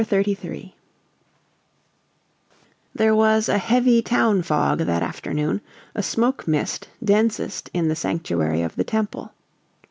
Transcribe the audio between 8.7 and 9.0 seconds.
the